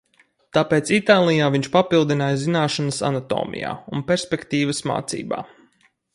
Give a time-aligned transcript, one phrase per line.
[0.57, 5.45] Tāpēc Itālijā viņš papildināja zināšanas anatomijā un perspektīvas mācībā.